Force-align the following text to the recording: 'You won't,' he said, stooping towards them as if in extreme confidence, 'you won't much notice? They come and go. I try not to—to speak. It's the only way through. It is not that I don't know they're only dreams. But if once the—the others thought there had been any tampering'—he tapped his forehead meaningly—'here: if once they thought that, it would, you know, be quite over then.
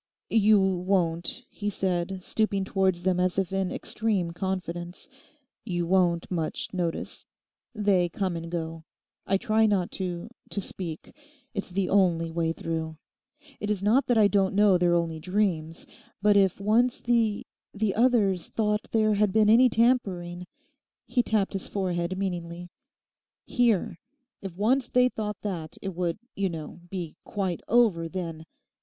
'You 0.31 0.59
won't,' 0.59 1.43
he 1.47 1.69
said, 1.69 2.23
stooping 2.23 2.65
towards 2.65 3.03
them 3.03 3.19
as 3.19 3.37
if 3.37 3.53
in 3.53 3.71
extreme 3.71 4.31
confidence, 4.31 5.07
'you 5.63 5.85
won't 5.85 6.31
much 6.31 6.73
notice? 6.73 7.27
They 7.75 8.09
come 8.09 8.35
and 8.35 8.49
go. 8.49 8.83
I 9.27 9.37
try 9.37 9.67
not 9.67 9.91
to—to 9.91 10.59
speak. 10.59 11.15
It's 11.53 11.69
the 11.69 11.87
only 11.89 12.31
way 12.31 12.51
through. 12.51 12.97
It 13.59 13.69
is 13.69 13.83
not 13.83 14.07
that 14.07 14.17
I 14.17 14.27
don't 14.27 14.55
know 14.55 14.75
they're 14.75 14.95
only 14.95 15.19
dreams. 15.19 15.85
But 16.19 16.35
if 16.35 16.59
once 16.59 16.99
the—the 17.01 17.93
others 17.93 18.47
thought 18.47 18.87
there 18.91 19.13
had 19.13 19.31
been 19.31 19.51
any 19.51 19.69
tampering'—he 19.69 21.21
tapped 21.21 21.53
his 21.53 21.67
forehead 21.67 22.17
meaningly—'here: 22.17 23.99
if 24.41 24.57
once 24.57 24.87
they 24.87 25.09
thought 25.09 25.41
that, 25.41 25.77
it 25.79 25.93
would, 25.93 26.17
you 26.35 26.49
know, 26.49 26.79
be 26.89 27.17
quite 27.23 27.61
over 27.67 28.09
then. 28.09 28.47